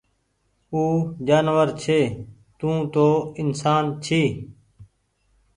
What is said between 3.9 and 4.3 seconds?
ڇي